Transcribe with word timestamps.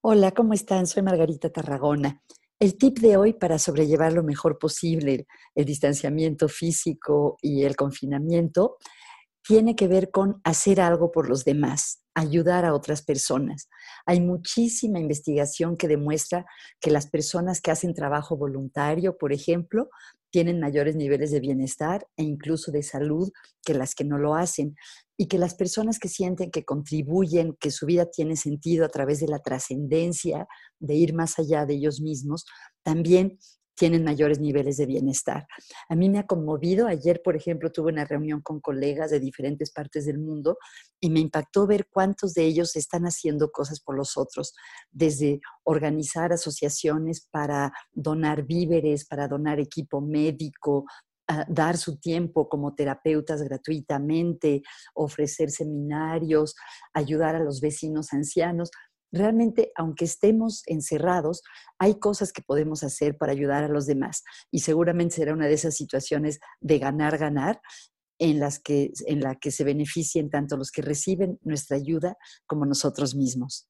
Hola, 0.00 0.30
¿cómo 0.30 0.52
están? 0.52 0.86
Soy 0.86 1.02
Margarita 1.02 1.50
Tarragona. 1.50 2.22
El 2.60 2.78
tip 2.78 3.00
de 3.00 3.16
hoy 3.16 3.32
para 3.32 3.58
sobrellevar 3.58 4.12
lo 4.12 4.22
mejor 4.22 4.56
posible 4.56 5.26
el 5.56 5.64
distanciamiento 5.64 6.48
físico 6.48 7.36
y 7.42 7.64
el 7.64 7.74
confinamiento 7.74 8.76
tiene 9.42 9.74
que 9.74 9.88
ver 9.88 10.12
con 10.12 10.40
hacer 10.44 10.80
algo 10.80 11.10
por 11.10 11.28
los 11.28 11.44
demás, 11.44 12.04
ayudar 12.14 12.64
a 12.64 12.74
otras 12.74 13.02
personas. 13.02 13.68
Hay 14.06 14.20
muchísima 14.20 15.00
investigación 15.00 15.76
que 15.76 15.88
demuestra 15.88 16.46
que 16.80 16.92
las 16.92 17.08
personas 17.08 17.60
que 17.60 17.72
hacen 17.72 17.92
trabajo 17.92 18.36
voluntario, 18.36 19.18
por 19.18 19.32
ejemplo, 19.32 19.88
tienen 20.30 20.60
mayores 20.60 20.94
niveles 20.94 21.32
de 21.32 21.40
bienestar 21.40 22.06
e 22.16 22.22
incluso 22.22 22.70
de 22.70 22.84
salud 22.84 23.32
que 23.64 23.74
las 23.74 23.96
que 23.96 24.04
no 24.04 24.16
lo 24.16 24.36
hacen. 24.36 24.76
Y 25.18 25.26
que 25.26 25.36
las 25.36 25.54
personas 25.54 25.98
que 25.98 26.08
sienten 26.08 26.50
que 26.50 26.64
contribuyen, 26.64 27.56
que 27.60 27.70
su 27.70 27.84
vida 27.84 28.06
tiene 28.06 28.36
sentido 28.36 28.84
a 28.84 28.88
través 28.88 29.20
de 29.20 29.28
la 29.28 29.40
trascendencia, 29.40 30.46
de 30.78 30.94
ir 30.94 31.12
más 31.12 31.38
allá 31.38 31.66
de 31.66 31.74
ellos 31.74 32.00
mismos, 32.00 32.46
también 32.82 33.38
tienen 33.78 34.02
mayores 34.02 34.40
niveles 34.40 34.76
de 34.76 34.86
bienestar. 34.86 35.46
A 35.88 35.94
mí 35.94 36.10
me 36.10 36.18
ha 36.18 36.26
conmovido, 36.26 36.88
ayer 36.88 37.22
por 37.22 37.36
ejemplo 37.36 37.70
tuve 37.70 37.92
una 37.92 38.04
reunión 38.04 38.42
con 38.42 38.60
colegas 38.60 39.12
de 39.12 39.20
diferentes 39.20 39.70
partes 39.70 40.04
del 40.04 40.18
mundo 40.18 40.58
y 41.00 41.10
me 41.10 41.20
impactó 41.20 41.66
ver 41.66 41.86
cuántos 41.88 42.34
de 42.34 42.44
ellos 42.44 42.74
están 42.74 43.04
haciendo 43.04 43.52
cosas 43.52 43.80
por 43.80 43.96
los 43.96 44.16
otros, 44.16 44.52
desde 44.90 45.40
organizar 45.62 46.32
asociaciones 46.32 47.26
para 47.30 47.72
donar 47.92 48.44
víveres, 48.44 49.06
para 49.06 49.28
donar 49.28 49.60
equipo 49.60 50.00
médico, 50.00 50.84
dar 51.48 51.76
su 51.76 51.98
tiempo 51.98 52.48
como 52.48 52.74
terapeutas 52.74 53.42
gratuitamente, 53.42 54.62
ofrecer 54.94 55.50
seminarios, 55.50 56.54
ayudar 56.94 57.36
a 57.36 57.42
los 57.42 57.60
vecinos 57.60 58.12
ancianos 58.12 58.70
realmente, 59.10 59.72
aunque 59.74 60.04
estemos 60.04 60.62
encerrados, 60.66 61.42
hay 61.78 61.98
cosas 61.98 62.32
que 62.32 62.42
podemos 62.42 62.82
hacer 62.82 63.16
para 63.16 63.32
ayudar 63.32 63.64
a 63.64 63.68
los 63.68 63.86
demás. 63.86 64.22
Y 64.50 64.60
seguramente 64.60 65.16
será 65.16 65.32
una 65.32 65.46
de 65.46 65.54
esas 65.54 65.76
situaciones 65.76 66.40
de 66.60 66.78
ganar, 66.78 67.16
ganar, 67.16 67.60
en 68.18 68.40
las 68.40 68.58
que, 68.58 68.90
en 69.06 69.20
la 69.20 69.36
que 69.36 69.50
se 69.50 69.64
beneficien 69.64 70.28
tanto 70.28 70.56
los 70.56 70.70
que 70.70 70.82
reciben 70.82 71.38
nuestra 71.42 71.76
ayuda 71.76 72.16
como 72.46 72.66
nosotros 72.66 73.14
mismos. 73.14 73.68